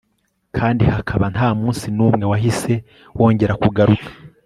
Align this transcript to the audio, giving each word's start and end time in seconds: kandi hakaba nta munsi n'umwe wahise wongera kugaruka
kandi 0.57 0.83
hakaba 0.95 1.25
nta 1.35 1.47
munsi 1.59 1.85
n'umwe 1.95 2.25
wahise 2.31 2.73
wongera 3.17 3.53
kugaruka 3.61 4.09